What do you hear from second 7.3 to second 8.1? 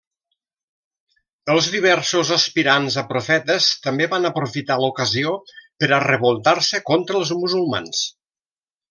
musulmans.